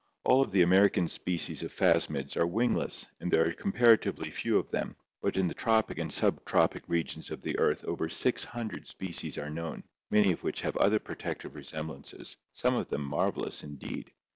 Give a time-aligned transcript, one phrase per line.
[0.23, 4.71] All of the American species of phasmids are wingless and there are comparatively few of
[4.71, 9.37] them, but in the tropic and subtropic regions of the earth over six hundred species
[9.37, 14.11] are known, many of which have other protec tive resemblances, some of them marvelous indeed.